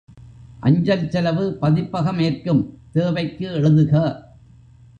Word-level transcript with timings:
அஞ்சல் 0.59 1.09
செலவு 1.09 1.57
பதிப்பகம் 1.59 2.19
ஏற்கும் 2.19 2.79
தேவைக்கு 2.91 3.47
எழுதுக. 3.49 3.93